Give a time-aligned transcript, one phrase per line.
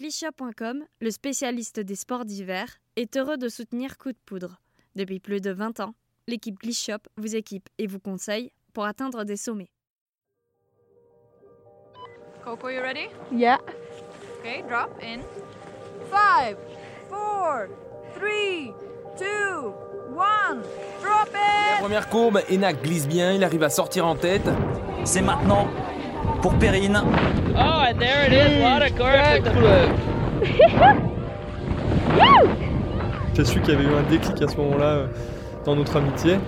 [0.00, 4.58] Clichat.com, le spécialiste des sports d'hiver, est heureux de soutenir Coup de Poudre.
[4.96, 5.94] Depuis plus de 20 ans,
[6.26, 9.68] l'équipe Clichat vous équipe et vous conseille pour atteindre des sommets.
[12.42, 13.08] Coco, you ready?
[13.30, 13.58] Yeah.
[14.38, 15.20] Okay, drop in.
[16.10, 16.56] Five,
[17.10, 17.68] four,
[18.14, 18.72] three,
[19.18, 19.74] two,
[20.16, 20.62] one.
[21.02, 21.80] Drop it!
[21.80, 24.48] Première courbe, Enak glisse bien, il arrive à sortir en tête.
[25.04, 25.68] C'est maintenant
[26.40, 27.02] pour Perrine.
[27.56, 28.62] Oh, and there it is.
[28.62, 29.42] What a gorgeous
[33.34, 35.06] J'ai su qu'il y avait eu un déclic à ce moment-là euh,
[35.64, 36.38] dans notre amitié.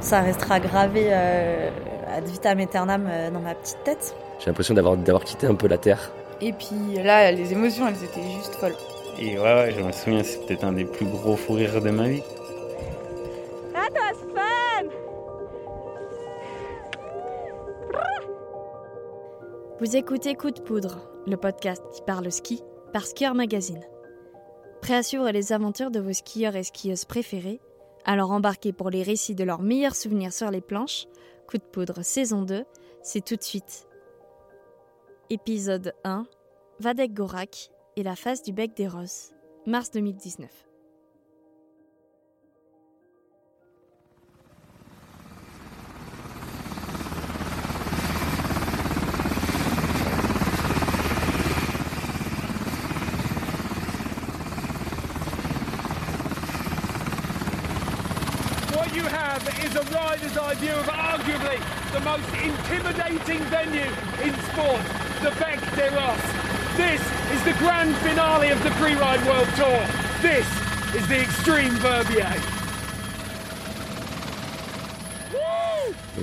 [0.00, 1.70] Ça restera gravé euh,
[2.14, 4.14] ad vitam aeternam euh, dans ma petite tête.
[4.38, 6.10] J'ai l'impression d'avoir, d'avoir quitté un peu la terre.
[6.40, 8.76] Et puis là, les émotions, elles étaient juste folles.
[9.18, 11.90] Et ouais, ouais, je me souviens, c'est peut-être un des plus gros fous rires de
[11.90, 12.22] ma vie.
[19.78, 22.62] Vous écoutez Coup de Poudre, le podcast qui parle ski
[22.94, 23.84] par Skieur Magazine.
[24.80, 27.60] Prêt à suivre les aventures de vos skieurs et skieuses préférés
[28.06, 31.04] Alors embarquez pour les récits de leurs meilleurs souvenirs sur les planches.
[31.46, 32.64] Coup de Poudre saison 2,
[33.02, 33.86] c'est tout de suite.
[35.28, 36.26] Épisode 1
[36.80, 39.32] Vadek Gorak et la face du bec des roses,
[39.66, 40.65] mars 2019.
[70.20, 70.46] This
[70.94, 71.78] is the Extreme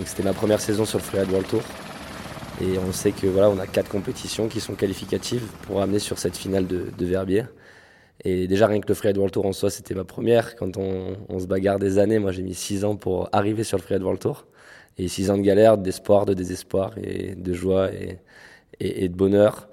[0.05, 1.61] c'était ma première saison sur le Freeride World Tour.
[2.61, 3.25] Et on sait que
[3.59, 7.45] a quatre compétitions qui sont qualificatives pour amener sur cette finale de Verbier.
[8.23, 10.55] Et déjà rien que le Freeride World Tour en soi, c'était ma première.
[10.55, 13.83] Quand on, se bagarre des années, moi j'ai mis six ans pour arriver sur le
[13.83, 14.45] Freeride World Tour.
[14.97, 17.89] Et six ans de galère, d'espoir, de désespoir et de joie
[18.79, 19.69] et de bonheur.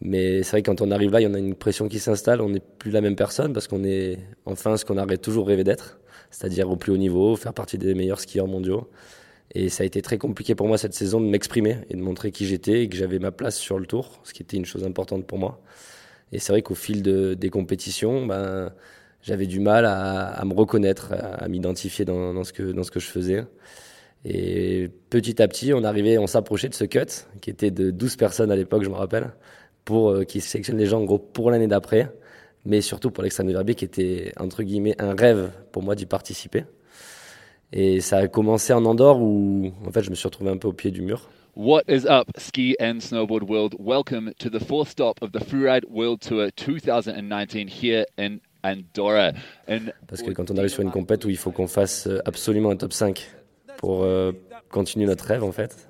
[0.00, 1.98] Mais c'est vrai que quand on arrive là, il y en a une pression qui
[1.98, 2.40] s'installe.
[2.40, 5.64] On n'est plus la même personne parce qu'on est enfin ce qu'on aurait toujours rêvé
[5.64, 5.98] d'être,
[6.30, 8.90] c'est-à-dire au plus haut niveau, faire partie des meilleurs skieurs mondiaux.
[9.54, 12.30] Et ça a été très compliqué pour moi cette saison de m'exprimer et de montrer
[12.30, 14.84] qui j'étais et que j'avais ma place sur le tour, ce qui était une chose
[14.84, 15.62] importante pour moi.
[16.32, 18.72] Et c'est vrai qu'au fil de, des compétitions, ben,
[19.22, 23.44] j'avais du mal à, me reconnaître, à, m'identifier dans, ce que, je faisais.
[24.24, 28.16] Et petit à petit, on arrivait, on s'approchait de ce cut, qui était de 12
[28.16, 29.32] personnes à l'époque, je me rappelle,
[29.84, 32.12] pour euh, qui sélectionne les gens pour l'année d'après,
[32.64, 36.06] mais surtout pour l'extrême de Verbier, qui était entre guillemets un rêve pour moi d'y
[36.06, 36.64] participer.
[37.72, 40.68] Et ça a commencé en Andorre où en fait je me suis retrouvé un peu
[40.68, 41.28] au pied du mur.
[41.56, 43.76] What is up, ski and snowboard world?
[43.78, 49.32] Welcome to the fourth stop of the Freeride World Tour 2019 here in Andorra.
[49.66, 52.68] And Parce que quand on arrive sur une compète où il faut qu'on fasse absolument
[52.68, 53.26] un top 5
[53.78, 54.32] pour euh,
[54.68, 55.88] continuer notre rêve en fait,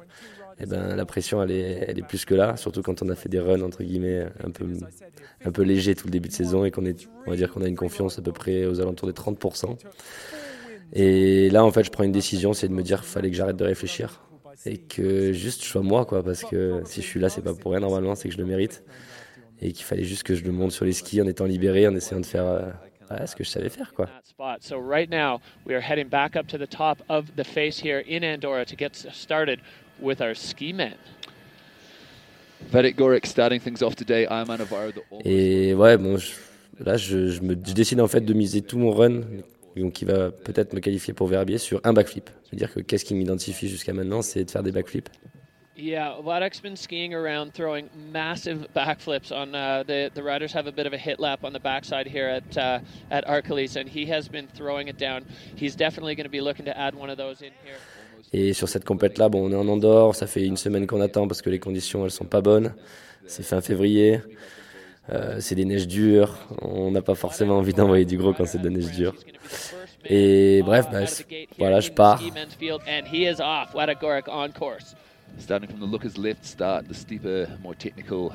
[0.60, 3.40] eh ben, la pression elle est, plus que là, surtout quand on a fait des
[3.40, 4.68] runs entre guillemets un peu,
[5.44, 7.62] un peu légers tout le début de saison et qu'on est, on va dire qu'on
[7.62, 9.76] a une confiance à peu près aux alentours des 30%.
[10.92, 13.36] Et là en fait je prends une décision, c'est de me dire qu'il fallait que
[13.36, 14.20] j'arrête de réfléchir
[14.64, 17.54] et que juste je sois moi quoi, parce que si je suis là c'est pas
[17.54, 18.82] pour rien normalement, c'est que je le mérite
[19.60, 21.94] et qu'il fallait juste que je le monte sur les skis en étant libéré, en
[21.94, 22.70] essayant de faire euh,
[23.08, 24.08] voilà, ce que je savais faire quoi.
[24.60, 28.02] So right now we are heading back up to the top of the face here
[28.06, 29.60] in Andorra to get started
[30.00, 30.94] with our ski men.
[32.72, 34.26] Vedek Gorik starting things off today.
[34.28, 34.92] I'm Anavaro.
[35.24, 36.32] Et ouais, bon, je,
[36.80, 39.20] là, je, je, me, je décide en fait de miser tout mon run,
[39.76, 42.30] donc qui va peut-être me qualifier pour Verbier, sur un backflip.
[42.44, 45.08] C'est-à-dire que qu'est-ce qui m'identifie jusqu'à maintenant, c'est de faire des backflips.
[45.78, 50.72] Yeah, Vladek's been skiing around throwing massive backflips on uh, the the riders have a
[50.72, 54.10] bit of a hit lap on the backside here at uh, at Arcalis and he
[54.10, 55.26] has been throwing it down.
[55.54, 57.76] He's definitely going to be looking to add one of those in here.
[58.32, 61.28] Et sur cette compète-là, bon, on est en Andorre, ça fait une semaine qu'on attend
[61.28, 62.74] parce que les conditions elles sont pas bonnes.
[63.26, 64.20] C'est fin février,
[65.10, 68.58] euh, c'est des neiges dures, on n'a pas forcément envie d'envoyer du gros quand c'est
[68.58, 69.14] de la neige dure.
[70.04, 71.00] Et bref, bah,
[71.58, 72.20] voilà, je pars.
[75.38, 78.30] Starting from the looker's left start, the steeper, more technical,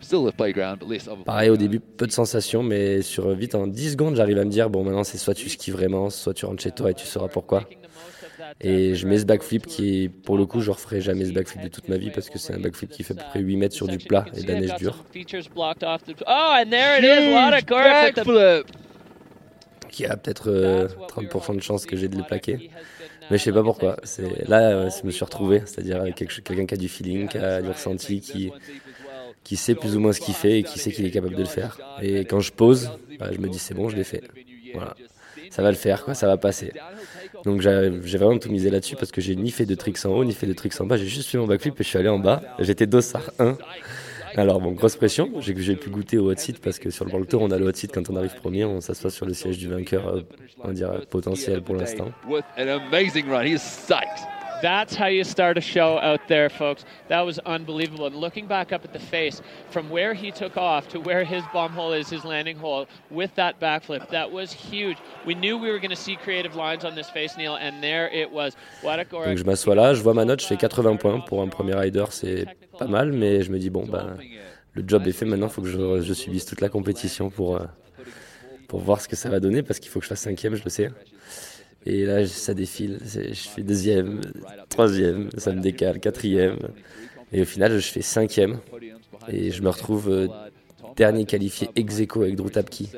[0.00, 3.30] still a playground, but less of a Pareil au début, peu de sensations, mais sur
[3.30, 6.10] vite en 10 secondes, j'arrive à me dire bon, maintenant c'est soit tu skis vraiment,
[6.10, 7.64] soit tu rentres chez toi et tu sauras pourquoi.
[8.60, 11.68] Et je mets ce backflip qui, pour le coup, je referai jamais ce backflip de
[11.68, 13.74] toute ma vie parce que c'est un backflip qui fait à peu près 8 mètres
[13.74, 15.04] sur du plat et de la neige dure.
[15.14, 18.66] Oh, and there it is, Lada Gorik
[19.88, 22.70] Qui a peut-être euh, 30% de chance que j'ai de le plaquer.
[23.30, 23.96] Mais je sais pas pourquoi.
[24.02, 27.38] C'est là, euh, je me suis retrouvé, c'est-à-dire avec quelqu'un qui a du feeling, qui
[27.38, 28.52] a du ressenti, qui
[29.44, 31.40] qui sait plus ou moins ce qu'il fait et qui sait qu'il est capable de
[31.40, 31.78] le faire.
[32.00, 34.22] Et quand je pose, bah, je me dis c'est bon, je l'ai fait.
[34.74, 34.94] Voilà.
[35.50, 36.72] Ça va le faire, quoi, ça va passer.
[37.44, 40.24] Donc j'ai vraiment tout misé là-dessus parce que j'ai ni fait de tricks en haut,
[40.24, 40.96] ni fait de tricks en bas.
[40.96, 42.42] J'ai juste fait mon backflip et je suis allé en bas.
[42.58, 43.56] J'étais dossard 1.
[44.36, 45.30] Alors bon, grosse pression.
[45.40, 47.58] J'ai j'ai pu goûter au hot seat parce que sur le World Tour, on a
[47.58, 48.64] le hot seat quand on arrive premier.
[48.64, 50.22] On s'assoit sur le siège du vainqueur, euh,
[50.62, 52.10] on dire potentiel pour l'instant.
[54.62, 56.84] That's how you start a show out there, folks.
[57.08, 58.06] That was unbelievable.
[58.06, 61.42] And looking back up at the face, from where he took off to where his
[61.52, 64.96] bomb hole is, his landing hole, with that backflip, that was huge.
[65.26, 68.08] We knew we were going to see creative lines on this face, Neil, and there
[68.08, 68.56] it was.
[68.82, 71.20] Donc je m'assois là, je vois ma note, je fais 80 points.
[71.20, 72.46] Pour un premier rider, c'est
[72.78, 74.16] pas mal, mais je me dis, bon, ben,
[74.74, 77.56] le job est fait maintenant, il faut que je, je, subisse toute la compétition pour,
[77.56, 77.64] euh,
[78.68, 80.64] pour voir ce que ça va donner, parce qu'il faut que je fasse cinquième, je
[80.64, 80.90] le sais.
[81.86, 82.98] Et là, ça défile.
[83.04, 84.20] Je fais deuxième,
[84.68, 86.58] troisième, ça me décale, quatrième.
[87.32, 88.58] Et au final, je fais cinquième.
[89.28, 90.28] Et je me retrouve euh,
[90.96, 92.90] dernier qualifié ex aequo avec Drew Tapki.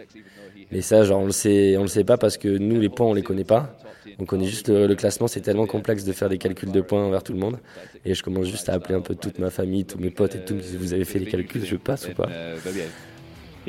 [0.71, 3.07] Mais ça, genre, on le sait, on le sait pas parce que nous, les points,
[3.07, 3.79] on les connaît pas.
[4.19, 5.29] On connaît juste le, classement.
[5.29, 7.59] C'est tellement complexe de faire des calculs de points envers tout le monde.
[8.05, 10.45] Et je commence juste à appeler un peu toute ma famille, tous mes potes et
[10.45, 10.57] tout.
[10.79, 12.29] Vous avez fait les calculs, je passe ou pas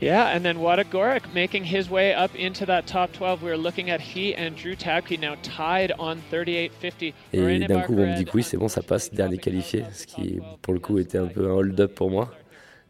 [0.02, 0.84] Yeah, and then Wada
[1.34, 3.42] making his way up into that top 12.
[3.42, 7.14] We are looking at he and Drew Tabke now tied on 38-50.
[7.34, 10.06] Et d'un coup, on me dit que oui, c'est bon, ça passe, dernier qualifié, ce
[10.06, 12.32] qui pour le coup était un peu un hold-up pour moi,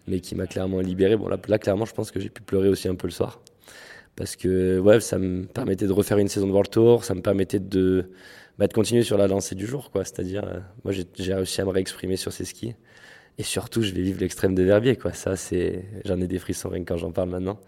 [0.07, 1.15] mais qui m'a clairement libéré.
[1.15, 3.39] Bon, là, là, clairement, je pense que j'ai pu pleurer aussi un peu le soir.
[4.15, 7.21] Parce que ouais, ça me permettait de refaire une saison de World Tour, ça me
[7.21, 8.09] permettait de,
[8.57, 9.91] bah, de continuer sur la lancée du jour.
[9.91, 10.05] quoi.
[10.05, 12.75] C'est-à-dire, euh, moi j'ai réussi à me réexprimer sur ces skis.
[13.37, 15.13] Et surtout, je vais vivre l'extrême de Verbier, quoi.
[15.13, 17.59] Ça, c'est, j'en ai des frissons rien que quand j'en parle maintenant.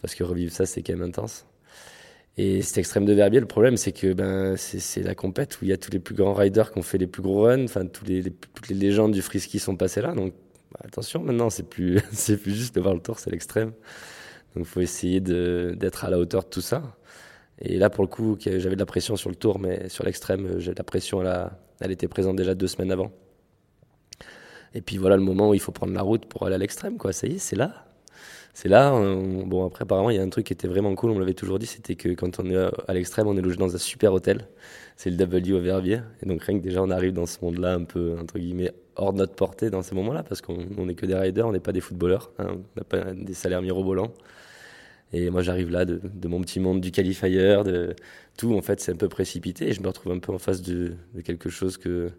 [0.00, 1.46] Parce que revivre ça, c'est quand même intense.
[2.36, 5.68] Et cet extrême de Verbier, le problème, c'est que ben, c'est la compète où il
[5.68, 7.64] y a tous les plus grands riders qui ont fait les plus gros runs.
[7.64, 8.32] Enfin, toutes les
[8.70, 10.14] légendes du freeski sont passées là.
[10.14, 10.34] Donc,
[10.72, 13.72] bah, attention, maintenant, c'est plus, c'est plus juste de voir le tour, c'est l'extrême.
[14.54, 16.96] Donc, il faut essayer d'être à la hauteur de tout ça.
[17.60, 20.58] Et là, pour le coup, j'avais de la pression sur le tour, mais sur l'extrême,
[20.58, 21.22] la pression,
[21.80, 23.12] elle était présente déjà deux semaines avant.
[24.74, 26.98] Et puis voilà le moment où il faut prendre la route pour aller à l'extrême,
[26.98, 27.12] quoi.
[27.12, 27.86] Ça y est, c'est là.
[28.54, 28.92] C'est là.
[28.92, 31.58] bon, après, apparemment, il y a un truc qui était vraiment cool, on l'avait toujours
[31.58, 34.46] dit, c'était que quand on est à l'extrême, on est logé dans un super hôtel.
[34.96, 36.00] C'est le W au Verbier.
[36.22, 39.12] Et donc, rien que déjà, on arrive dans ce monde-là un peu, entre guillemets, hors
[39.12, 41.72] de notre portée dans ces moments-là, parce qu'on n'est que des riders, on n'est pas
[41.72, 42.46] des footballeurs, hein.
[42.52, 44.12] on n'a pas des salaires mirobolants.
[45.12, 47.94] Et moi, j'arrive là de, mon petit monde du qualifier, de
[48.36, 49.68] tout, en fait, c'est un peu précipité.
[49.68, 50.94] Et je me retrouve un peu en face de
[51.24, 52.10] quelque chose que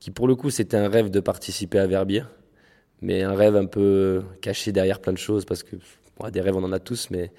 [0.00, 2.24] qui pour le coup c'était un rêve de participer à Verbier,
[3.00, 5.76] mais un rêve un peu caché derrière plein de choses, parce que
[6.32, 7.32] des rêves on en a tous, mais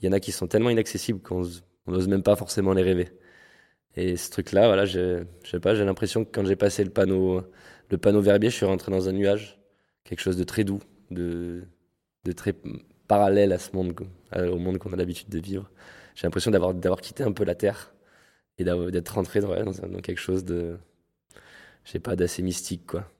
[0.00, 1.42] il y en a qui sont tellement inaccessibles qu'on
[1.86, 3.08] n'ose même pas forcément les rêver.
[3.96, 7.42] Et ce truc-là, voilà, je sais pas, j'ai l'impression que quand j'ai passé le panneau,
[7.90, 9.58] le panneau Verbier, je suis rentré dans un nuage,
[10.04, 10.80] quelque chose de très doux,
[11.10, 11.62] de,
[12.36, 12.54] très
[13.08, 13.94] parallèle à ce monde,
[14.36, 15.70] au monde qu'on a l'habitude de vivre.
[16.14, 17.94] J'ai l'impression d'avoir d'avoir quitté un peu la terre
[18.58, 20.78] et d'être rentré dans quelque chose de
[21.86, 23.10] je sais pas, d'assez mystique, quoi.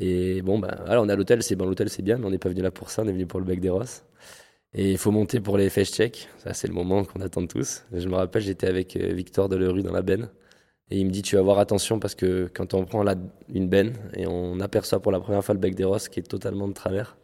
[0.00, 2.38] Et bon, bah, alors on à l'hôtel, c'est bon, l'hôtel c'est bien, mais on n'est
[2.38, 4.04] pas venu là pour ça, on est venu pour le bec des Rosses.
[4.74, 7.84] Et il faut monter pour les face checks, ça c'est le moment qu'on attend tous.
[7.92, 10.28] Je me rappelle, j'étais avec euh, Victor Delerue dans la benne,
[10.90, 13.16] et il me dit tu vas avoir attention parce que quand on prend la,
[13.48, 16.24] une benne et on aperçoit pour la première fois le bec des Rosses qui est
[16.24, 17.16] totalement de travers,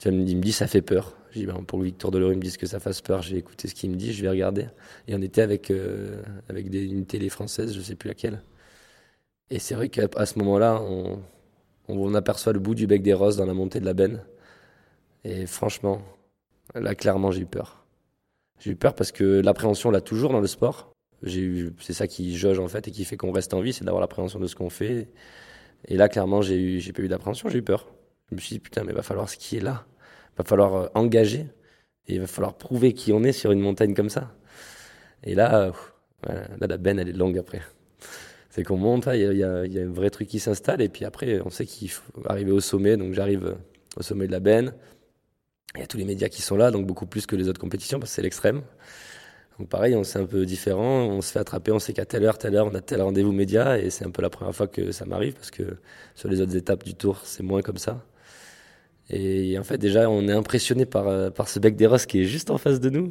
[0.00, 1.16] tu il me dit ça fait peur.
[1.32, 3.68] J'ai dit ben, pour Victor Delerue, il me dit que ça fasse peur, j'ai écouté
[3.68, 4.66] ce qu'il me dit, je vais regarder.
[5.08, 8.42] Et on était avec, euh, avec une télé française, je sais plus laquelle.
[9.50, 11.20] Et c'est vrai qu'à ce moment-là, on,
[11.88, 14.22] on, aperçoit le bout du bec des roses dans la montée de la benne.
[15.24, 16.02] Et franchement,
[16.74, 17.84] là, clairement, j'ai eu peur.
[18.60, 20.92] J'ai eu peur parce que l'appréhension, là, toujours dans le sport.
[21.26, 24.00] C'est ça qui jauge en fait et qui fait qu'on reste en vie, c'est d'avoir
[24.00, 25.08] l'appréhension de ce qu'on fait.
[25.86, 27.88] Et là, clairement, j'ai pas eu d'appréhension, j'ai eu peur.
[28.30, 29.84] Je me suis dit, putain, mais il va falloir skier là.
[30.34, 31.46] Il va falloir euh, engager.
[32.06, 34.34] Et il va falloir prouver qui on est sur une montagne comme ça.
[35.24, 35.72] Et là,
[36.26, 37.60] là, la benne, elle est longue après
[38.50, 41.50] c'est qu'on monte, il y, a, un vrai truc qui s'installe, et puis après, on
[41.50, 43.56] sait qu'il faut arriver au sommet, donc j'arrive
[43.96, 44.74] au sommet de la benne.
[45.76, 47.60] Il y a tous les médias qui sont là, donc beaucoup plus que les autres
[47.60, 48.62] compétitions, parce que c'est l'extrême.
[49.58, 52.24] Donc pareil, on c'est un peu différent, on se fait attraper, on sait qu'à telle
[52.24, 54.66] heure, telle heure, on a tel rendez-vous média, et c'est un peu la première fois
[54.66, 55.76] que ça m'arrive, parce que
[56.16, 58.04] sur les autres étapes du tour, c'est moins comme ça.
[59.10, 62.24] Et en fait, déjà, on est impressionné par, par ce bec des roses qui est
[62.24, 63.10] juste en face de nous.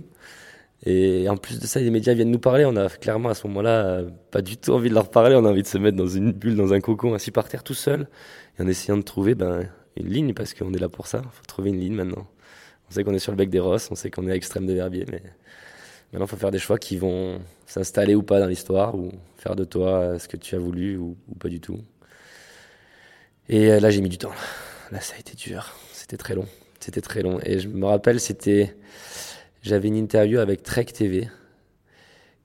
[0.85, 2.65] Et en plus de ça, les médias viennent nous parler.
[2.65, 5.35] On a clairement à ce moment-là euh, pas du tout envie de leur parler.
[5.35, 7.63] On a envie de se mettre dans une bulle, dans un cocon, assis par terre
[7.63, 8.07] tout seul,
[8.57, 11.21] et en essayant de trouver ben, une ligne, parce qu'on est là pour ça.
[11.23, 12.27] Il faut trouver une ligne maintenant.
[12.89, 14.65] On sait qu'on est sur le bec des Rosses, on sait qu'on est à extrême
[14.65, 15.21] de Verbier, mais
[16.11, 19.55] maintenant il faut faire des choix qui vont s'installer ou pas dans l'histoire, ou faire
[19.55, 21.79] de toi ce que tu as voulu ou, pas du tout.
[23.47, 24.31] Et euh, là, j'ai mis du temps.
[24.91, 25.75] là, ça a été dur.
[25.91, 26.45] C'était très long.
[26.79, 27.39] C'était très long.
[27.43, 28.75] Et je me rappelle, c'était.
[29.61, 31.27] J'avais une interview avec Trek TV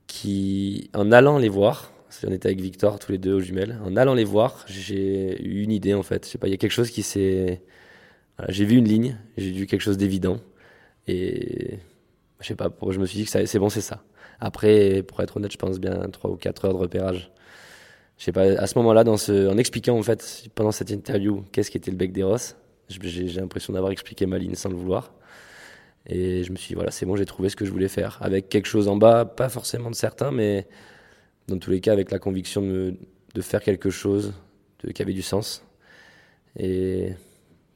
[0.07, 1.93] qui, en allant les voir,
[2.27, 5.63] on était avec Victor tous les deux aux jumelles, en allant les voir, j'ai eu
[5.63, 6.27] une idée en fait.
[6.27, 7.63] Je sais pas, il y a quelque chose qui s'est.
[8.49, 10.39] J'ai vu une ligne, j'ai vu quelque chose d'évident.
[11.07, 11.79] Et
[12.41, 14.03] je sais pas, je me suis dit que c'est bon, c'est ça.
[14.41, 17.31] Après, pour être honnête, je pense bien 3 ou 4 heures de repérage.
[18.19, 21.91] Je sais pas, à ce moment-là, en expliquant en fait, pendant cette interview, qu'est-ce qu'était
[21.91, 22.57] le bec des Rosses,
[22.89, 25.13] j'ai l'impression d'avoir expliqué ma ligne sans le vouloir.
[26.07, 28.19] Et je me suis dit, voilà, c'est bon, j'ai trouvé ce que je voulais faire.
[28.21, 30.67] Avec quelque chose en bas, pas forcément de certain, mais
[31.49, 32.95] dans tous les cas, avec la conviction de,
[33.35, 34.35] de faire quelque chose
[34.93, 35.65] qui avait du sens.
[36.59, 37.15] Et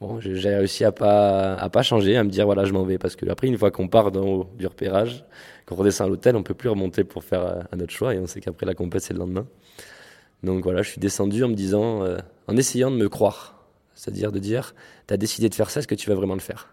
[0.00, 2.98] bon, j'ai réussi à pas, à pas changer, à me dire, voilà, je m'en vais.
[2.98, 5.24] Parce que après, une fois qu'on part dans haut du repérage,
[5.66, 8.14] qu'on redescend à l'hôtel, on peut plus remonter pour faire euh, un autre choix.
[8.14, 9.46] Et on sait qu'après la compète, c'est le lendemain.
[10.42, 13.66] Donc voilà, je suis descendu en me disant, euh, en essayant de me croire.
[13.94, 14.74] C'est-à-dire de dire,
[15.08, 16.72] tu as décidé de faire ça, est-ce que tu vas vraiment le faire?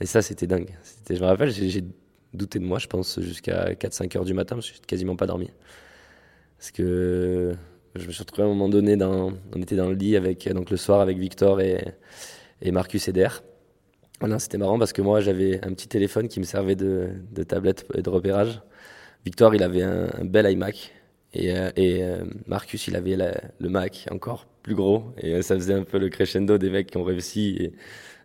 [0.00, 0.70] Et ça, c'était dingue.
[1.08, 1.84] Je me rappelle, j'ai
[2.32, 5.50] douté de moi, je pense, jusqu'à 4-5 heures du matin, je suis quasiment pas dormi.
[6.58, 7.54] Parce que
[7.94, 10.48] je me suis retrouvé à un moment donné, dans, on était dans le lit avec,
[10.52, 11.94] donc le soir avec Victor et,
[12.60, 13.28] et Marcus Eder.
[14.20, 17.42] Voilà, c'était marrant parce que moi, j'avais un petit téléphone qui me servait de, de,
[17.42, 18.62] tablette et de repérage.
[19.24, 20.92] Victor, il avait un, bel iMac.
[21.34, 25.04] Et, euh, et euh, Marcus, il avait le Mac encore plus gros.
[25.18, 27.72] Et ça faisait un peu le crescendo des mecs qui ont réussi.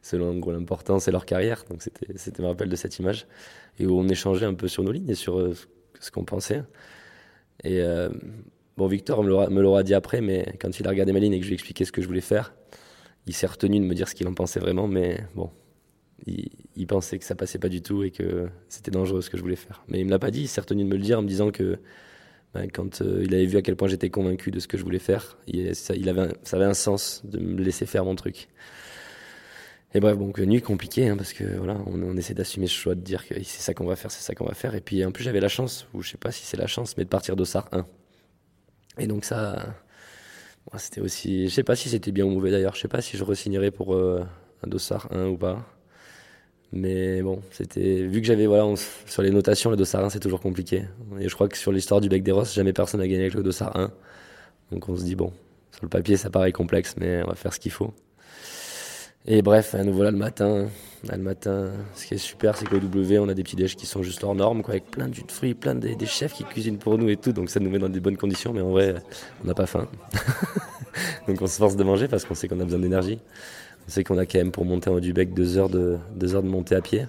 [0.01, 1.65] Selon gros l'importance et leur carrière.
[1.69, 3.27] Donc c'était, me rappel de cette image.
[3.79, 5.53] Et où on échangeait un peu sur nos lignes et sur euh,
[5.99, 6.63] ce qu'on pensait.
[7.63, 8.09] Et euh,
[8.77, 11.43] bon, Victor me l'aura, dit après, mais quand il a regardé ma ligne et que
[11.43, 12.53] je lui ai expliqué ce que je voulais faire,
[13.27, 14.87] il s'est retenu de me dire ce qu'il en pensait vraiment.
[14.87, 15.49] Mais bon,
[16.25, 19.41] il, pensait que ça passait pas du tout et que c'était dangereux ce que je
[19.41, 19.83] voulais faire.
[19.87, 21.27] Mais il me l'a pas dit, il s'est retenu de me le dire en me
[21.27, 21.79] disant que
[22.53, 24.83] ben, quand euh, il avait vu à quel point j'étais convaincu de ce que je
[24.83, 25.69] voulais faire, il,
[26.09, 28.49] avait un, ça avait un sens de me laisser faire mon truc.
[29.95, 33.01] Et bref, bon, nuit compliquée, hein, parce que voilà, on, essaie d'assumer ce choix de
[33.01, 34.75] dire que c'est ça qu'on va faire, c'est ça qu'on va faire.
[34.75, 36.95] Et puis en plus, j'avais la chance, ou je sais pas si c'est la chance,
[36.97, 37.85] mais de partir d'Ossar 1.
[38.99, 39.75] Et donc ça,
[40.77, 43.17] c'était aussi, je sais pas si c'était bien ou mauvais d'ailleurs, je sais pas si
[43.17, 44.23] je resignerais pour euh,
[44.63, 45.65] un Dossard 1 ou pas.
[46.71, 48.71] Mais bon, c'était vu que j'avais voilà
[49.07, 50.83] sur les notations le Dossard 1 c'est toujours compliqué.
[51.19, 53.33] Et je crois que sur l'histoire du bec des Rosses, jamais personne n'a gagné avec
[53.33, 53.91] le Dossard 1.
[54.71, 55.33] Donc on se dit bon,
[55.71, 57.93] sur le papier ça paraît complexe, mais on va faire ce qu'il faut.
[59.31, 60.65] Et bref, nous voilà le matin.
[61.03, 63.75] Là, le matin, ce qui est super, c'est qu'au W, on a des petits déj
[63.75, 66.05] qui sont juste hors normes, quoi, avec plein de jus de fruits, plein de, des
[66.07, 67.31] chefs qui cuisinent pour nous et tout.
[67.31, 68.95] Donc ça nous met dans des bonnes conditions, mais en vrai,
[69.43, 69.87] on n'a pas faim.
[71.27, 73.19] donc on se force de manger parce qu'on sait qu'on a besoin d'énergie.
[73.87, 75.99] On sait qu'on a quand même pour monter en haut du bec deux heures de,
[76.15, 77.05] deux heures de montée à pied.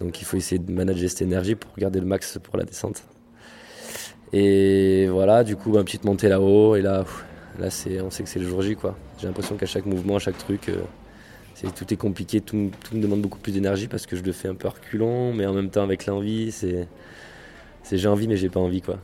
[0.00, 3.02] Donc il faut essayer de manager cette énergie pour garder le max pour la descente.
[4.32, 6.76] Et voilà, du coup, une petite montée là-haut.
[6.76, 7.04] Et là,
[7.58, 8.76] là c'est, on sait que c'est le jour J.
[8.76, 8.96] quoi.
[9.18, 10.76] J'ai l'impression qu'à chaque mouvement, à chaque truc, euh,
[11.54, 12.40] c'est, tout est compliqué.
[12.40, 15.32] Tout, tout, me demande beaucoup plus d'énergie parce que je le fais un peu reculons,
[15.32, 16.52] mais en même temps avec l'envie.
[16.52, 16.88] C'est,
[17.90, 18.82] j'ai envie, mais j'ai pas envie.
[18.82, 18.98] quoi.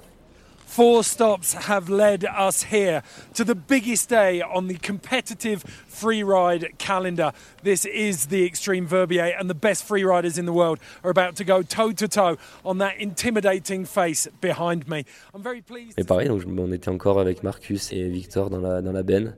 [0.67, 3.03] Four stops have led us here
[3.35, 7.33] to the biggest day on the competitive freeride calendar.
[7.65, 11.45] This is the Extreme Verbier, and the best freeriders in the world are about to
[11.45, 15.05] go toe to toe on that intimidating face behind me.
[15.35, 15.99] I'm very pleased.
[15.99, 19.35] Et pareil, donc on était encore avec Marcus et Victor dans la, dans la benne.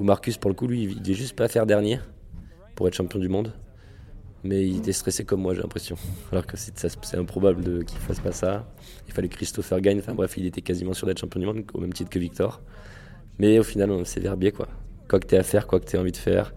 [0.00, 2.00] Où Marcus, pour le coup, lui, il devait juste pas faire dernier
[2.74, 3.52] pour être champion du monde.
[4.44, 5.96] mais il était stressé comme moi, j'ai l'impression.
[6.32, 8.66] Alors que c'est improbable qu'il fasse pas ça.
[9.06, 9.98] Il fallait que Christopher gagne.
[9.98, 12.60] Enfin bref, il était quasiment sûr d'être champion du monde, au même titre que Victor.
[13.38, 14.68] Mais au final, c'est Verbier, quoi.
[15.08, 16.54] Quoi que tu à faire, quoi que tu envie de faire,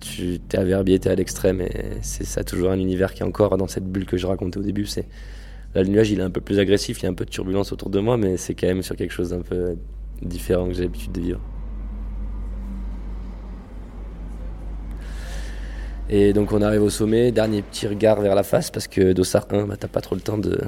[0.00, 1.60] tu es à Verbier, tu es à l'extrême.
[1.60, 4.58] Et c'est ça, toujours un univers qui est encore dans cette bulle que je racontais
[4.58, 4.86] au début.
[4.86, 5.06] C'est
[5.74, 7.30] Là, le nuage, il est un peu plus agressif, il y a un peu de
[7.30, 9.76] turbulence autour de moi, mais c'est quand même sur quelque chose d'un peu
[10.20, 11.40] différent que j'ai l'habitude de vivre.
[16.14, 19.46] Et donc on arrive au sommet, dernier petit regard vers la face parce que Dossard
[19.48, 20.60] 1, bah, t'as pas trop le temps de,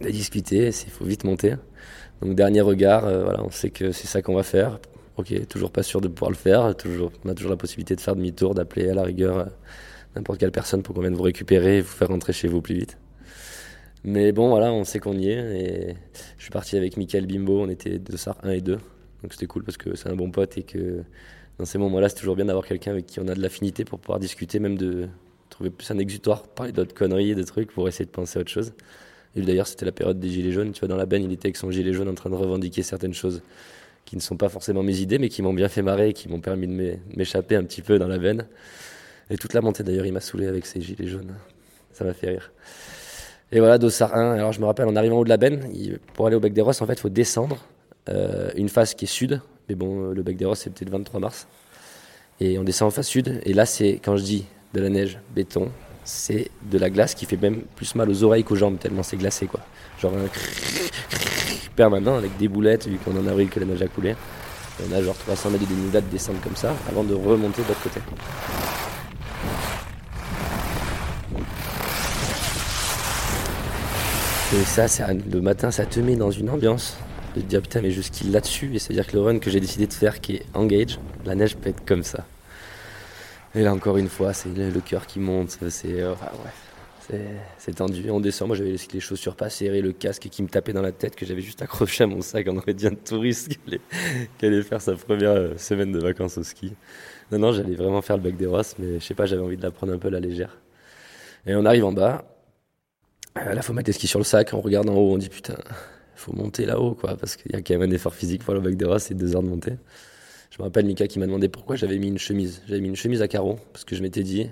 [0.00, 1.56] discuter, il faut vite monter.
[2.22, 4.78] Donc dernier regard, euh, voilà, on sait que c'est ça qu'on va faire.
[5.16, 8.00] Ok, toujours pas sûr de pouvoir le faire, toujours, on a toujours la possibilité de
[8.00, 9.44] faire demi-tour, d'appeler à la rigueur euh,
[10.14, 12.76] n'importe quelle personne pour qu'on vienne vous récupérer et vous faire rentrer chez vous plus
[12.76, 12.96] vite.
[14.04, 15.90] Mais bon, voilà, on sait qu'on y est.
[15.90, 15.96] Et
[16.36, 18.74] je suis parti avec Michael Bimbo, on était Dossard 1 et 2.
[18.74, 21.02] Donc c'était cool parce que c'est un bon pote et que
[21.58, 23.98] dans ces moments-là, c'est toujours bien d'avoir quelqu'un avec qui on a de l'affinité pour
[23.98, 25.08] pouvoir discuter, même de
[25.50, 28.50] trouver plus un exutoire, parler d'autres conneries, des trucs, pour essayer de penser à autre
[28.50, 28.72] chose.
[29.34, 30.72] Et d'ailleurs, c'était la période des gilets jaunes.
[30.72, 32.82] Tu vois, dans la benne, il était avec son gilet jaune en train de revendiquer
[32.82, 33.42] certaines choses
[34.04, 36.28] qui ne sont pas forcément mes idées, mais qui m'ont bien fait marrer et qui
[36.28, 38.46] m'ont permis de m'échapper un petit peu dans la benne.
[39.30, 41.34] Et toute la montée, d'ailleurs, il m'a saoulé avec ses gilets jaunes.
[41.92, 42.52] Ça m'a fait rire.
[43.50, 44.32] Et voilà, Dossard 1.
[44.32, 45.68] Alors, je me rappelle, en arrivant au haut de la benne,
[46.14, 47.58] pour aller au Bec des Rosses, en fait, il faut descendre
[48.08, 51.20] euh, une face qui est sud, mais bon, le Bec des Rosses, c'est peut-être 23
[51.20, 51.46] mars.
[52.40, 53.40] Et on descend en face sud.
[53.44, 55.70] Et là, c'est, quand je dis de la neige, béton,
[56.04, 59.16] c'est de la glace qui fait même plus mal aux oreilles qu'aux jambes, tellement c'est
[59.16, 59.60] glacé, quoi.
[60.00, 60.28] Genre un
[61.76, 64.10] permanent avec des boulettes, vu qu'on en avril que la neige a coulé.
[64.10, 67.62] Et on a genre 300 mètres de dénivelé de descendre comme ça, avant de remonter
[67.62, 68.00] de l'autre côté.
[74.54, 76.96] Et ça, le matin, ça te met dans une ambiance
[77.34, 78.74] de te dire putain, mais je ski là-dessus.
[78.74, 81.56] Et c'est-à-dire que le run que j'ai décidé de faire, qui est engage, la neige
[81.56, 82.24] peut être comme ça.
[83.54, 85.58] Et là, encore une fois, c'est le, cœur qui monte.
[85.68, 86.50] C'est euh, ouais,
[87.56, 88.02] c'est tendu.
[88.20, 88.48] Descend.
[88.48, 91.24] Moi, j'avais les chaussures pas serrées, le casque qui me tapait dans la tête, que
[91.24, 92.46] j'avais juste accroché à mon sac.
[92.48, 93.80] On aurait dit un touriste qui
[94.46, 96.74] allait, faire sa première euh, semaine de vacances au ski.
[97.32, 99.56] Non, non, j'allais vraiment faire le bec des Rosses, mais je sais pas, j'avais envie
[99.56, 100.58] de la prendre un peu à la légère.
[101.46, 102.24] Et on arrive en bas.
[103.38, 104.50] Euh, là, faut mettre les skis sur le sac.
[104.52, 105.56] On regarde en haut, on dit putain,
[106.18, 108.60] faut monter là-haut, quoi, parce qu'il y a quand même un effort physique pour le
[108.60, 109.74] bec des Rosses, c'est deux heures de montée.
[110.50, 112.62] Je me rappelle Mika qui m'a demandé pourquoi j'avais mis une chemise.
[112.66, 114.48] J'avais mis une chemise à carreaux, parce que je m'étais dit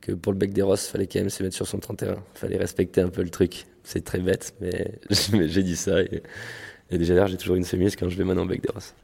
[0.00, 2.16] que pour le bec des Rosses, fallait quand même se mettre sur son 31.
[2.34, 3.66] Fallait respecter un peu le truc.
[3.84, 4.98] C'est très bête, mais
[5.48, 6.02] j'ai dit ça.
[6.02, 6.22] Et,
[6.90, 8.94] et déjà j'ai toujours une chemise quand je vais maintenant au bec des Rosses.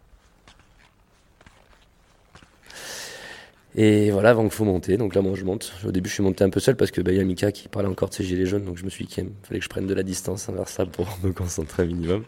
[3.80, 4.97] Et voilà, avant qu'il faut monter.
[4.97, 5.73] Donc là, moi, je monte.
[5.87, 7.68] Au début, je suis monté un peu seul parce que bah, y a Mika qui
[7.68, 8.64] parlait encore de ses gilets jaunes.
[8.64, 10.85] Donc je me suis dit qu'il fallait que je prenne de la distance envers ça
[10.85, 12.25] pour me concentrer un minimum.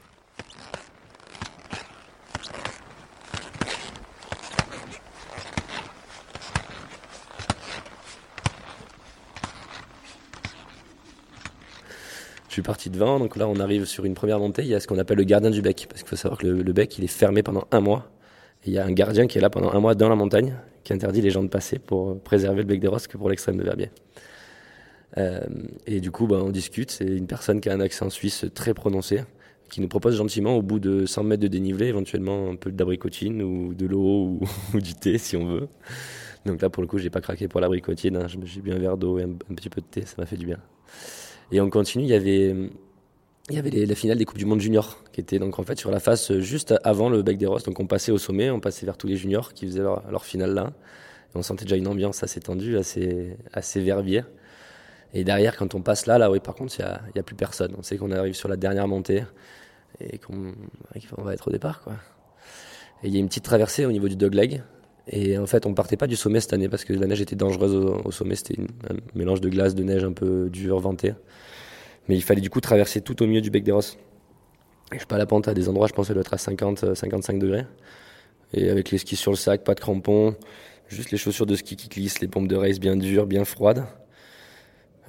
[12.49, 14.81] Je suis parti devant, donc là on arrive sur une première montée, il y a
[14.81, 17.05] ce qu'on appelle le gardien du bec, parce qu'il faut savoir que le, bec il
[17.05, 18.11] est fermé pendant un mois,
[18.67, 20.93] il y a un gardien qui est là pendant un mois dans la montagne, qui
[20.93, 23.63] interdit les gens de passer pour préserver le bec des rosses que pour l'extrême de
[23.63, 23.91] Verbier.
[25.19, 25.41] Euh,
[25.87, 26.91] et du coup, bah, on discute.
[26.91, 29.23] C'est une personne qui a un accent suisse très prononcé,
[29.71, 33.43] qui nous propose gentiment, au bout de 100 mètres de dénivelé, éventuellement un peu d'abricotine
[33.43, 34.39] ou de l'eau
[34.75, 35.69] ou, du thé si on veut.
[36.47, 38.17] Donc là, pour le coup, j'ai pas craqué pour l'abricotine.
[38.17, 38.27] Hein.
[38.45, 40.47] J'ai bu un verre d'eau et un, petit peu de thé, ça m'a fait du
[40.47, 40.59] bien.
[41.53, 42.05] Et on continue.
[42.05, 42.55] Il y avait,
[43.51, 45.79] il y avait la finale des Coupes du Monde Junior, qui était donc en fait
[45.79, 47.65] sur la face juste avant le bec des Rosses.
[47.65, 50.55] Donc on passait au sommet, on passait vers tous les juniors qui faisaient leur, finale
[50.55, 50.73] là.
[51.35, 53.85] Et on sentait déjà une ambiance assez tendue, assez, assez.
[55.13, 57.35] Et derrière, quand on passe là, là, oui, par contre, il n'y a, a, plus
[57.35, 57.75] personne.
[57.77, 59.25] On sait qu'on arrive sur la dernière montée
[60.01, 60.55] et qu'on
[61.19, 61.95] va être au départ, quoi.
[63.03, 64.63] Il y a une petite traversée au niveau du dogleg.
[65.09, 67.35] Et en fait, on partait pas du sommet cette année parce que la neige était
[67.35, 68.37] dangereuse au, sommet.
[68.37, 71.15] C'était un mélange de glace, de neige un peu dur, venté.
[72.09, 73.99] Mais il fallait du coup traverser tout au milieu du bec des Rosses.
[74.93, 76.95] Et je pas, la pente à des endroits, je pense qu'elle doit être à 50,
[76.95, 77.67] 55 degrés.
[78.53, 80.35] Et avec les skis sur le sac, pas de crampons,
[80.89, 83.87] juste les chaussures de ski qui glissent, les pompes de race bien dures, bien froides.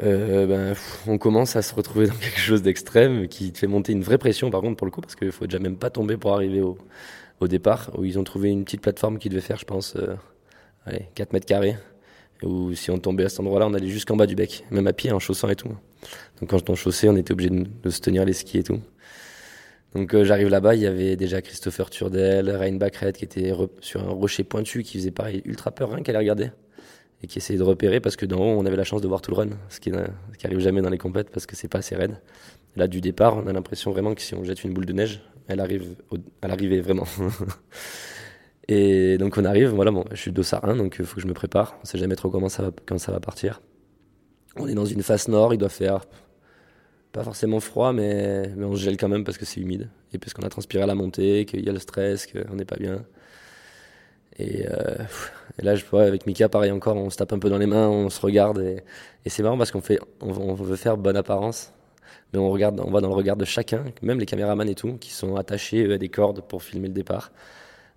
[0.04, 0.76] Euh, ben,
[1.06, 4.50] on commence à se retrouver dans quelque chose d'extrême qui fait monter une vraie pression
[4.50, 6.78] par contre pour le coup parce qu'il faut déjà même pas tomber pour arriver au,
[7.48, 10.16] départ où ils ont trouvé une petite plateforme qui devait faire je pense euh,
[10.86, 11.76] allez, 4 mètres carrés
[12.42, 14.88] où si on tombait à cet endroit là on allait jusqu'en bas du bec même
[14.88, 15.76] à pied en chaussant et tout
[16.40, 18.80] donc quand on chaussait on était obligé de, se tenir les skis et tout
[19.94, 24.02] donc euh, j'arrive là-bas il y avait déjà Christopher Turdel Ryan Backred qui était sur
[24.02, 26.52] un rocher pointu qui faisait pareil ultra peur rien qu'à les regarder
[27.24, 29.22] et qui essayait de repérer parce que d'en haut, on avait la chance de voir
[29.22, 31.68] tout le run, ce qui, ce qui arrive jamais dans les compètes parce que c'est
[31.68, 32.20] pas assez raide.
[32.76, 35.22] Là, du départ, on a l'impression vraiment que si on jette une boule de neige,
[35.48, 35.96] elle arrive
[36.42, 37.06] à l'arrivée vraiment.
[38.68, 41.28] et donc on arrive, voilà, bon, je suis dossard 1, donc il faut que je
[41.28, 41.78] me prépare.
[41.82, 43.62] On sait jamais trop comment ça quand ça va partir.
[44.58, 46.02] On est dans une face nord, il doit faire
[47.12, 50.34] pas forcément froid, mais, on se gèle quand même parce que c'est humide et parce
[50.34, 53.04] qu'on a transpiré à la montée, qu'il y a le stress, qu'on n'est pas bien.
[54.40, 54.96] Et, euh,
[55.60, 57.90] là, je vois avec Mika, pareil encore, on se tape un peu dans les mains,
[57.90, 58.60] on se regarde.
[58.60, 61.74] Et, c'est marrant parce qu'on fait, on, veut faire bonne apparence,
[62.34, 64.98] mais on regarde, on va dans le regard de chacun, même les caméramans et tout,
[64.98, 67.32] qui sont attachés à des cordes pour filmer le départ.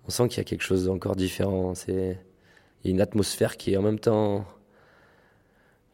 [0.07, 1.73] On sent qu'il y a quelque chose d'encore différent.
[1.73, 2.19] C'est
[2.83, 4.45] une atmosphère qui est en même temps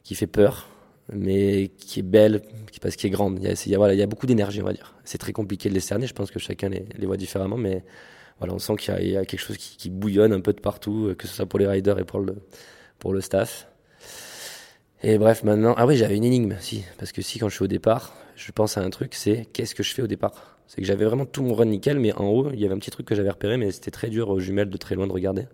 [0.03, 0.67] qui fait peur,
[1.11, 2.41] mais qui est belle
[2.81, 3.39] parce qu'elle est grande.
[3.41, 4.95] Il y a, beaucoup d'énergie, on va dire.
[5.03, 6.07] C'est très compliqué de les cerner.
[6.07, 7.83] Je pense que chacun les, voit différemment, mais
[8.41, 11.35] on sent qu'il y, a quelque chose qui, bouillonne un peu de partout, que ce
[11.35, 12.35] soit pour les riders et pour le,
[12.97, 13.67] pour le staff.
[15.03, 17.63] Et bref, maintenant, ah oui, j'avais une énigme, si, parce que si quand je suis
[17.63, 20.59] au départ, je pense à un truc, c'est qu'est-ce que je fais au départ?
[20.67, 22.77] C'est que j'avais vraiment tout mon run nickel, mais en haut, il y avait un
[22.77, 25.11] petit truc que j'avais repéré, mais c'était très dur aux jumelles de très loin de
[25.11, 25.47] regarder,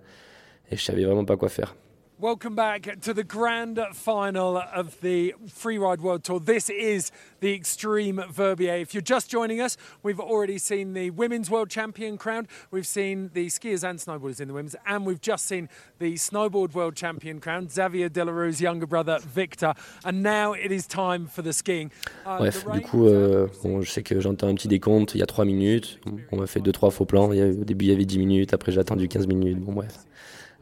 [0.69, 1.75] et je savais vraiment pas quoi faire.
[2.19, 6.39] Welcome back to the grand final of the Freeride World Tour.
[6.39, 8.73] This is the Extreme Verbier.
[8.73, 13.29] If you're just joining us, we've already seen the Women's World Champion crowned, we've seen
[13.35, 17.39] the skiers and snowboarders in the women's, and we've just seen the Snowboard World Champion
[17.39, 19.75] crowned, Xavier Delarue's younger brother Victor.
[20.03, 21.91] And now it is time for the skiing.
[22.25, 25.23] Uh, Bref, du coup, euh, bon, je sais que j'entends un petit décompte, il y
[25.23, 25.99] a 3 minutes,
[26.31, 28.17] on m'a fait 2-3 faux plans, il y a, au début il y avait 10
[28.17, 29.99] minutes, après j'ai attendu 15 minutes, bon bref.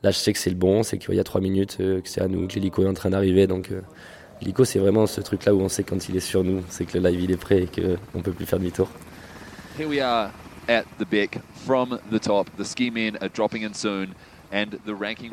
[0.05, 2.07] Là, je sais que c'est le bon, c'est qu'il y a trois minutes, euh, que
[2.07, 3.47] c'est à nous, que l'hélico est en train d'arriver.
[3.47, 3.81] Donc, euh,
[4.39, 6.95] l'hélico, c'est vraiment ce truc-là où on sait quand il est sur nous, c'est que
[6.95, 8.87] le live, il est prêt et qu'on ne peut plus faire demi-tour.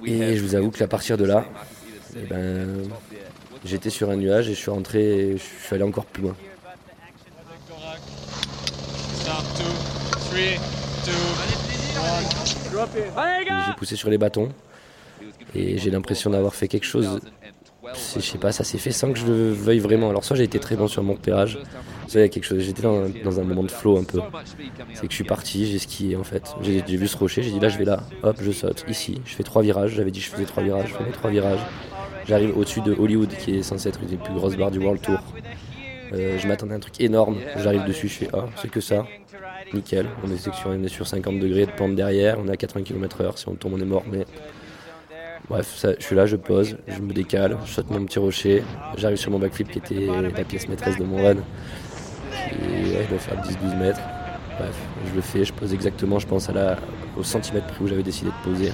[0.06, 1.44] Et je vous avoue qu'à partir de là,
[2.16, 2.88] eh ben,
[3.66, 6.35] j'étais sur un nuage et je suis rentré, je suis allé encore plus loin.
[13.66, 14.48] J'ai poussé sur les bâtons
[15.54, 17.20] et j'ai l'impression d'avoir fait quelque chose.
[18.14, 20.08] Je sais pas, ça s'est fait sans que je le veuille vraiment.
[20.10, 21.58] Alors soit j'ai été très bon sur mon repérage,
[22.06, 22.60] soit il y a quelque chose.
[22.60, 24.20] J'étais dans, un moment de flow un peu.
[24.94, 26.54] C'est que je suis parti, j'ai skié en fait.
[26.62, 29.20] J'ai vu ce rocher, j'ai dit là je vais là, hop je saute ici.
[29.24, 29.92] Je fais trois virages.
[29.94, 31.60] J'avais dit je faisais trois virages, je fais mes trois virages.
[32.26, 35.02] J'arrive au-dessus de Hollywood qui est censé être une des plus grosses barres du World
[35.02, 35.18] Tour.
[36.14, 37.38] Euh, je m'attendais à un truc énorme.
[37.57, 39.07] J'arrive dessus, je fais ah c'est que ça.
[39.72, 40.07] Nickel.
[40.25, 42.38] On est sur, on est sur 50 degrés de pente derrière.
[42.38, 43.38] On est à 80 km/h.
[43.38, 44.05] Si on tombe, on est mort.
[44.11, 44.27] Mais
[45.48, 48.62] bref, je suis là, je pose, je me décale, je saute mon petit rocher.
[48.96, 51.37] J'arrive sur mon backflip qui était la pièce maîtresse de mon run.
[52.51, 54.01] Et ouais, doit faire 10-12 mètres.
[54.59, 54.77] Bref,
[55.09, 56.77] je le fais, je pose exactement, je pense à la,
[57.16, 58.70] au centimètre près où j'avais décidé de poser.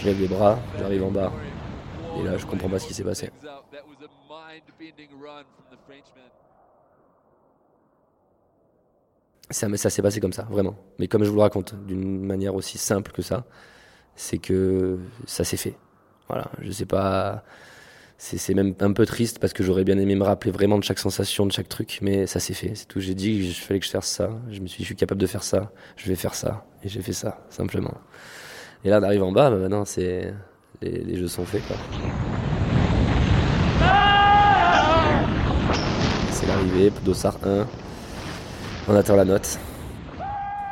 [0.00, 1.32] Je lève les bras, j'arrive en bas.
[2.18, 3.30] Et là, je comprends pas ce qui s'est passé.
[9.50, 10.76] Ça, ça s'est passé comme ça, vraiment.
[10.98, 13.44] Mais comme je vous le raconte, d'une manière aussi simple que ça,
[14.16, 15.76] c'est que ça s'est fait.
[16.28, 17.44] Voilà, je sais pas.
[18.18, 20.98] C'est même un peu triste parce que j'aurais bien aimé me rappeler vraiment de chaque
[20.98, 22.74] sensation, de chaque truc, mais ça s'est fait.
[22.74, 22.98] C'est tout.
[22.98, 24.30] J'ai dit qu'il fallait que je fasse ça.
[24.50, 25.70] Je me suis dit, je suis capable de faire ça.
[25.96, 26.66] Je vais faire ça.
[26.82, 27.94] Et j'ai fait ça, simplement.
[28.84, 30.34] Et là, d'arriver en bas, bah, maintenant, c'est.
[30.82, 31.76] Les, les jeux sont faits, quoi.
[36.30, 37.66] C'est l'arrivée, Dossard 1.
[38.88, 39.58] On attend la note.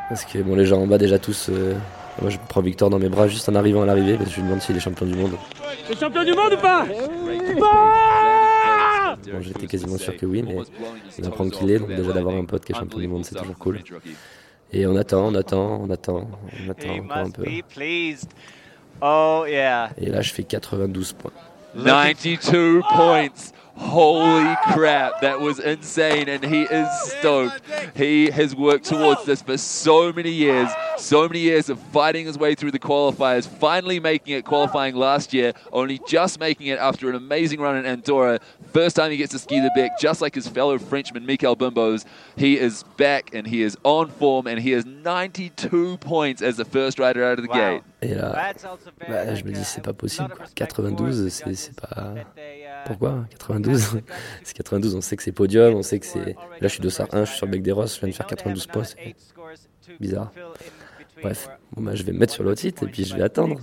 [0.09, 1.49] Parce que bon, les gens en bas, déjà tous.
[1.49, 1.75] euh,
[2.21, 4.41] moi, je prends Victor dans mes bras juste en arrivant à l'arrivée, parce que je
[4.41, 5.33] lui demande s'il est champion du monde.
[5.99, 6.85] Champion du monde ou pas?
[9.33, 10.57] Bon, j'étais quasiment sûr que oui, mais
[11.23, 13.35] on apprend qu'il est, donc déjà d'avoir un pote qui est champion du monde, c'est
[13.37, 13.81] toujours cool.
[14.73, 16.29] Et on attend, on attend, on attend,
[16.67, 17.45] on attend encore un peu.
[18.95, 19.03] Be pleased.
[19.03, 19.91] Oh yeah.
[19.99, 21.33] Et là, je fais 92 points.
[21.75, 23.53] 92 points.
[23.77, 27.61] Holy crap, that was insane, and he is stoked.
[27.97, 32.39] He has worked towards this for so many years, so many years of fighting his
[32.39, 37.09] way through the qualifiers, finally making it qualifying last year, only just making it after
[37.11, 38.39] an amazing run in Andorra.
[38.75, 42.05] First time he gets to ski the Beck, just like his fellow Frenchman Mikael Bimbos.
[42.37, 46.65] He is back and he is on form, and he has 92 points as the
[46.65, 47.83] first rider out of the gate.
[48.03, 48.53] Et là,
[49.09, 50.29] bah, je me dis, c'est pas possible.
[50.29, 50.47] quoi.
[50.57, 52.15] 92, c'est pas.
[52.87, 54.01] Pourquoi 92
[54.43, 56.35] C'est 92, on sait que c'est podium, on sait que c'est.
[56.35, 58.27] Là, je suis 201, je suis sur le bec des Rosses, je viens de faire
[58.27, 58.83] 92 points,
[60.01, 60.33] bizarre.
[61.23, 63.61] Bref, bon, bah, je vais me mettre sur l'autre site et puis je vais attendre.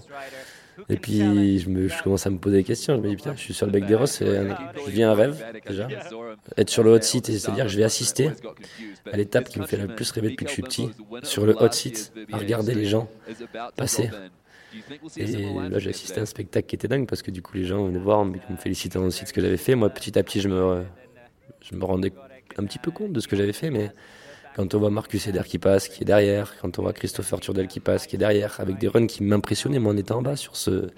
[0.89, 2.95] Et puis je, me, je commence à me poser des questions.
[2.95, 5.03] Je me dis, putain, je suis sur le bec des Rosses, c'est un- je vis
[5.03, 5.87] un rêve déjà.
[6.57, 8.31] Être sur le hot site, c'est-à-dire que je vais assister
[9.11, 10.89] à l'étape qui me fait le plus rêver depuis que je suis petit,
[11.23, 13.07] sur le hot site, à regarder les gens
[13.75, 14.09] passer.
[15.17, 17.65] Et là, j'ai assisté à un spectacle qui était dingue parce que du coup, les
[17.65, 19.75] gens venaient voir, me me félicitaient dans le site ce que j'avais fait.
[19.75, 20.83] Moi, petit à petit, je me,
[21.61, 22.13] je me rendais
[22.57, 23.91] un petit peu compte de ce que j'avais fait, mais
[24.55, 27.67] quand on voit Marcus Eder qui passe, qui est derrière, quand on voit Christopher Turdel
[27.67, 30.35] qui passe, qui est derrière, avec des runs qui m'impressionnaient, moi, en étant en bas
[30.35, 30.89] sur ce,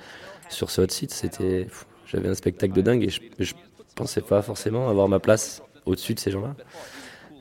[0.50, 1.68] sur ce hot site, c'était,
[2.08, 3.54] j'avais un spectacle de dingue et je, je
[3.96, 6.56] pensais pas forcément avoir ma place au-dessus de ces gens-là.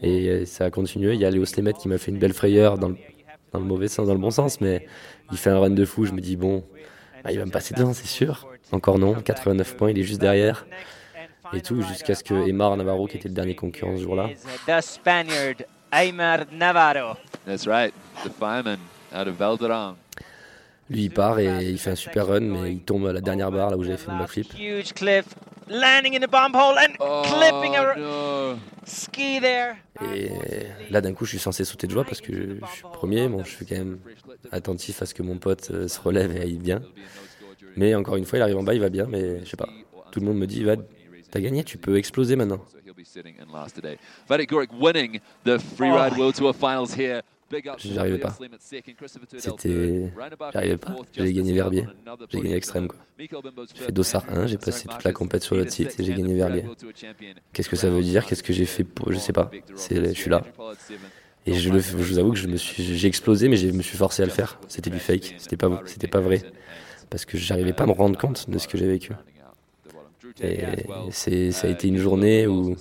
[0.02, 1.14] Et euh, ça a continué.
[1.14, 4.06] Il y a Léo Slemet qui m'a fait une belle frayeur dans le, mauvais sens,
[4.06, 4.86] dans le bon sens, mais
[5.30, 6.04] il fait un run de fou.
[6.04, 6.64] Je me dis, bon,
[7.24, 8.48] bah, il va me passer devant, c'est sûr.
[8.72, 10.66] Encore non, 89 points, il est juste derrière.
[11.54, 14.30] Et tout, jusqu'à ce que Emar Navarro, qui était le dernier concurrent ce jour-là,
[15.92, 17.16] Aymar Navarro.
[17.44, 17.92] That's right,
[18.24, 18.78] the fireman
[19.12, 19.96] out of Valderrama.
[20.90, 23.50] lui il part et il fait un super run, mais il tombe à la dernière
[23.50, 24.52] barre là où j'avais fait mon backflip.
[24.58, 25.24] Huge cliff,
[25.68, 29.76] landing in the bomb hole and Oh, clipping a ski there.
[30.14, 30.30] Et
[30.90, 33.28] là, d'un coup, je suis censé sauter de joie parce que je, je suis premier.
[33.28, 33.98] Bon, je suis quand même
[34.50, 36.82] attentif à ce que mon pote euh, se relève et aille bien.
[37.76, 39.68] Mais encore une fois, il arrive en bas, il va bien, mais je sais pas.
[40.10, 40.74] Tout le monde me dit, va,
[41.32, 42.60] t'as gagné, tu peux exploser maintenant.
[47.78, 48.36] J'arrivais pas.
[49.38, 50.12] C'était.
[50.52, 50.96] J'arrivais pas.
[51.12, 51.86] J'avais gagné Verbier.
[52.30, 52.98] J'ai gagné l'extrême, quoi.
[53.18, 56.34] J'ai fait Dossard 1, j'ai passé toute la compète sur l'autre site et j'ai gagné
[56.34, 56.64] Verbier.
[57.52, 58.24] Qu'est-ce que ça veut dire?
[58.26, 59.12] Qu'est-ce que j'ai fait pour.
[59.12, 59.50] Je sais pas.
[59.76, 60.42] Je suis là.
[61.44, 63.82] Et je, le, je vous avoue que je me suis, j'ai explosé, mais je me
[63.82, 64.60] suis forcé à le faire.
[64.68, 65.34] C'était du fake.
[65.38, 66.40] C'était pas, c'était pas vrai.
[67.10, 69.12] Parce que j'arrivais pas à me rendre compte de ce que j'ai vécu.
[70.40, 70.60] Et
[71.10, 72.76] c'est, ça a été une journée où.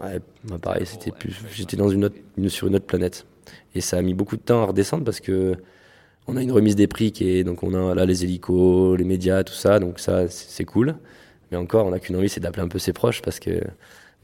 [0.00, 3.26] Ouais, bah pareil, c'était plus, j'étais dans une autre, une- sur une autre planète.
[3.74, 5.54] Et ça a mis beaucoup de temps à redescendre parce que
[6.28, 9.04] on a une remise des prix qui est donc on a là les hélicos, les
[9.04, 10.96] médias, tout ça, donc ça c'est cool.
[11.50, 13.60] Mais encore, on n'a qu'une envie, c'est d'appeler un peu ses proches parce que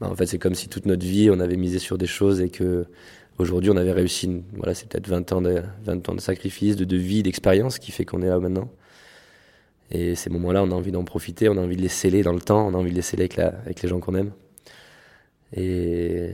[0.01, 2.41] bah, en fait c'est comme si toute notre vie on avait misé sur des choses
[2.41, 2.85] et que
[3.39, 4.43] aujourd'hui on avait réussi.
[4.55, 7.91] Voilà, c'est peut-être 20 ans de 20 ans de sacrifice, de, de vie, d'expérience qui
[7.91, 8.69] fait qu'on est là maintenant.
[9.91, 12.33] Et ces moments-là, on a envie d'en profiter, on a envie de les sceller dans
[12.33, 14.31] le temps, on a envie de les sceller avec, les gens qu'on aime.
[15.53, 16.31] Et,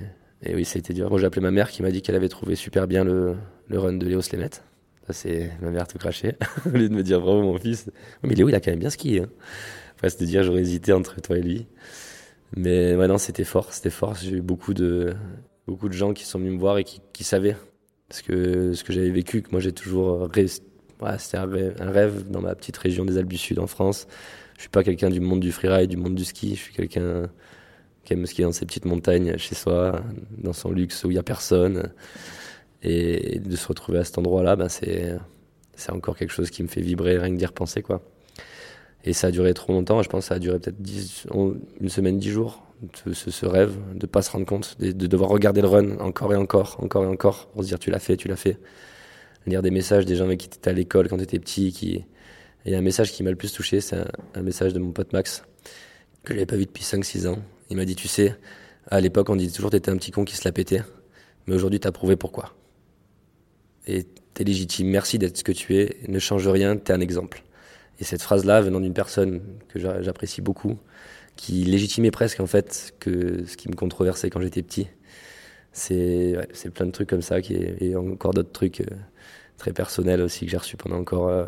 [0.48, 1.10] oui, c'était dur.
[1.10, 3.36] Moi, j'ai appelé ma mère qui m'a dit qu'elle avait trouvé super bien le,
[3.68, 4.50] le run de Léo Slemet.
[5.08, 6.36] Ça, c'est ma mère tout craché.
[6.66, 7.90] Au lieu de me dire bravo, mon fils.
[8.24, 9.22] Mais Léo, il a quand même bien skié.
[9.22, 9.30] Hein.
[9.96, 11.68] Enfin, c'était dire, j'aurais hésité entre toi et lui.
[12.56, 14.16] Mais non, c'était fort, c'était fort.
[14.16, 15.14] J'ai eu beaucoup de,
[15.68, 17.56] beaucoup de gens qui sont venus me voir et qui, qui savaient
[18.10, 20.66] ce que, ce que j'avais vécu, que moi j'ai toujours resté
[21.18, 24.08] C'était un rêve dans ma petite région des Alpes du Sud en France.
[24.56, 26.56] Je suis pas quelqu'un du monde du freeride, du monde du ski.
[26.56, 27.30] Je suis quelqu'un
[28.04, 30.02] qui aime skier dans ses petites montagnes chez soi,
[30.38, 31.92] dans son luxe où il y a personne.
[32.82, 35.20] Et de se retrouver à cet endroit-là, ben c'est
[35.90, 37.84] encore quelque chose qui me fait vibrer rien que d'y repenser.
[39.06, 40.02] Et ça a duré trop longtemps.
[40.02, 42.64] Je pense que ça a duré peut-être une semaine, dix jours.
[43.14, 46.76] Ce, rêve de pas se rendre compte, de, devoir regarder le run encore et encore,
[46.82, 48.60] encore et encore, pour se dire tu l'as fait, tu l'as fait
[49.46, 51.72] lire des messages des gens avec qui étais à l'école quand tu étais petit.
[51.72, 52.06] Qui...
[52.66, 53.98] il y a un message qui m'a le plus touché, c'est
[54.36, 55.44] un, message de mon pote Max,
[56.24, 57.40] que je n'avais pas vu depuis 5-6 ans.
[57.70, 58.36] Il m'a dit, tu sais,
[58.88, 60.82] à l'époque, on disait toujours que tu étais un petit con qui se la pétait,
[61.48, 62.54] mais aujourd'hui, tu as prouvé pourquoi.
[63.88, 64.04] Et
[64.34, 67.02] tu es légitime, merci d'être ce que tu es, ne change rien, tu es un
[67.02, 67.44] exemple.
[68.00, 70.78] Et cette phrase-là, venant d'une personne que j'apprécie beaucoup,
[71.36, 74.88] qui légitimait presque en fait ce qui me controversait quand j'étais petit.
[75.72, 78.96] C'est ouais, plein de trucs comme ça qui et encore d'autres trucs euh,
[79.58, 81.46] très personnels aussi que j'ai reçus pendant encore, euh,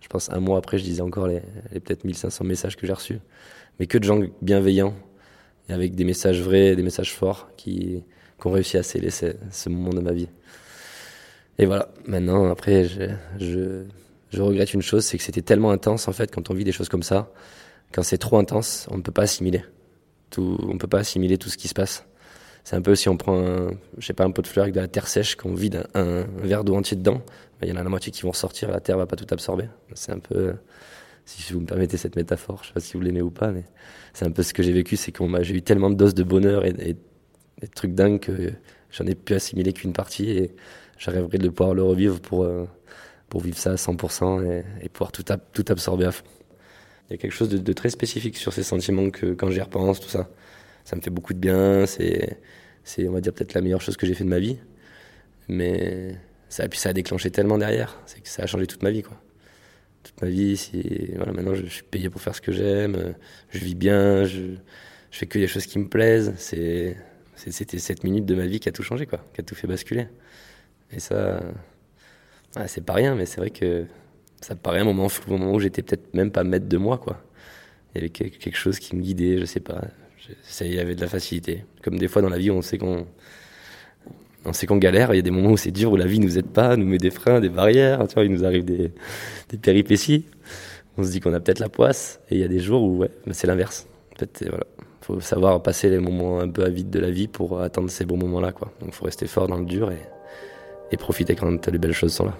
[0.00, 3.18] je pense, un mois après, je disais encore les, peut-être 1500 messages que j'ai reçus.
[3.78, 4.94] Mais que de gens bienveillants
[5.68, 8.04] et avec des messages vrais, des messages forts qui,
[8.40, 10.28] qui ont réussi à sceller ce, moment de ma vie.
[11.58, 13.84] Et voilà, maintenant, après, je, je,
[14.30, 16.72] je regrette une chose, c'est que c'était tellement intense en fait quand on vit des
[16.72, 17.32] choses comme ça.
[17.92, 19.64] Quand c'est trop intense, on ne peut pas assimiler.
[20.30, 22.04] Tout, on ne peut pas assimiler tout ce qui se passe.
[22.68, 24.74] C'est un peu si on prend, un, je sais pas, un pot de fleurs avec
[24.74, 27.22] de la terre sèche, qu'on vide un, verre d'eau entier dedans,
[27.58, 29.26] ben, il y en a la moitié qui vont sortir, la terre va pas tout
[29.30, 29.64] absorber.
[29.94, 30.52] C'est un peu,
[31.24, 33.64] si vous me permettez cette métaphore, je sais pas si vous l'aimez ou pas, mais
[34.12, 36.22] c'est un peu ce que j'ai vécu, c'est qu'on j'ai eu tellement de doses de
[36.22, 38.52] bonheur et, et, de trucs dingues que
[38.90, 40.54] j'en ai pu assimiler qu'une partie et
[40.98, 42.66] j'arriverai de pouvoir le revivre pour, euh,
[43.30, 46.26] pour vivre ça à 100% et, pouvoir tout absorber à fond.
[47.08, 49.62] Il y a quelque chose de, de très spécifique sur ces sentiments que quand j'y
[49.62, 50.28] repense, tout ça
[50.88, 51.84] ça me fait beaucoup de bien.
[51.84, 52.38] C'est,
[52.82, 54.56] c'est on va dire, peut-être la meilleure chose que j'ai fait de ma vie.
[55.46, 56.16] Mais
[56.48, 58.00] ça, puis ça a déclenché tellement derrière.
[58.06, 59.20] C'est que ça a changé toute ma vie, quoi.
[60.02, 63.14] Toute ma vie, si, voilà, maintenant je, suis payé pour faire ce que j'aime,
[63.50, 64.54] je vis bien, je,
[65.10, 66.32] je fais que des choses qui me plaisent.
[66.38, 66.96] C'est,
[67.36, 69.66] c'était cette minute de ma vie qui a tout changé, quoi, qui a tout fait
[69.66, 70.08] basculer.
[70.90, 71.42] Et ça,
[72.66, 73.84] c'est pas rien, mais c'est vrai que
[74.40, 76.96] ça paraît un moment flou, un moment où j'étais peut-être même pas maître de moi,
[76.96, 77.22] quoi.
[77.94, 79.82] Il y avait quelque chose qui me guidait, je sais pas
[80.60, 81.64] il y avait de la facilité.
[81.82, 83.06] Comme des fois dans la vie, on sait qu'on
[84.44, 86.20] on sait qu'on galère, il y a des moments où c'est dur, où la vie
[86.20, 88.92] nous aide pas, nous met des freins, des barrières, tu vois, il nous arrive des,
[89.50, 90.24] des péripéties.
[90.96, 92.98] On se dit qu'on a peut-être la poisse, et il y a des jours où
[92.98, 93.86] ouais, c'est l'inverse.
[94.14, 94.64] En fait, voilà,
[95.02, 98.04] faut savoir passer les moments un peu à vide de la vie pour attendre ces
[98.04, 98.72] bons moments-là, quoi.
[98.80, 100.00] Donc, faut rester fort dans le dur et,
[100.92, 102.38] et profiter quand les belles choses sont là.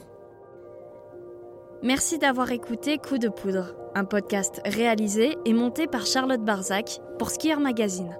[1.82, 7.30] Merci d'avoir écouté Coup de poudre, un podcast réalisé et monté par Charlotte Barzac pour
[7.30, 8.18] Skier Magazine.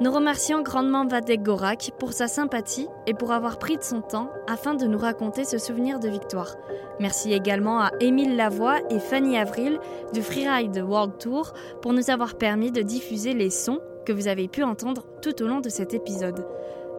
[0.00, 4.30] Nous remercions grandement Vadek Gorak pour sa sympathie et pour avoir pris de son temps
[4.48, 6.56] afin de nous raconter ce souvenir de victoire.
[6.98, 9.78] Merci également à Émile Lavoie et Fanny Avril
[10.14, 14.48] du Freeride World Tour pour nous avoir permis de diffuser les sons que vous avez
[14.48, 16.46] pu entendre tout au long de cet épisode.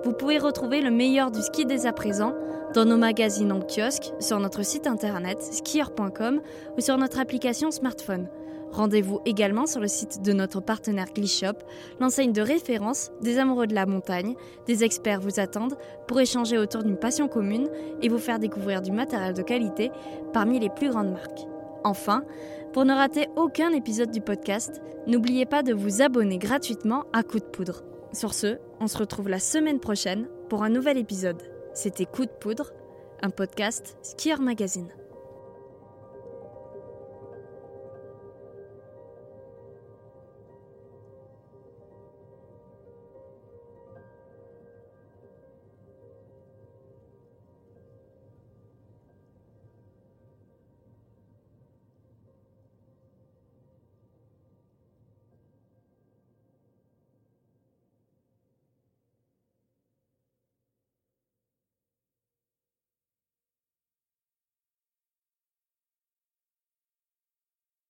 [0.04, 2.34] Vous pouvez retrouver le meilleur du ski dès à présent
[2.74, 6.42] dans nos magazines en kiosque, sur notre site internet skier.com
[6.78, 8.28] ou sur notre application smartphone.
[8.72, 11.58] Rendez-vous également sur le site de notre partenaire Glishop,
[12.00, 14.36] l'enseigne de référence des amoureux de la montagne.
[14.66, 17.70] Des experts vous attendent pour échanger autour d'une passion commune
[18.02, 19.92] et vous faire découvrir du matériel de qualité
[20.34, 21.46] parmi les plus grandes marques.
[21.84, 22.24] Enfin,
[22.74, 27.40] pour ne rater aucun épisode du podcast, n'oubliez pas de vous abonner gratuitement à Coup
[27.40, 27.84] de Poudre.
[28.14, 31.42] Sur ce, on se retrouve la semaine prochaine pour un nouvel épisode.
[31.74, 32.74] C'était Coup de poudre,
[33.22, 34.90] un podcast Skier Magazine.